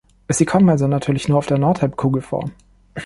Sie 0.29 0.47
kommen 0.47 0.67
also 0.67 0.87
natürlich 0.87 1.27
nur 1.29 1.37
auf 1.37 1.45
der 1.45 1.59
Nordhalbkugel 1.59 2.23
vor. 2.23 2.49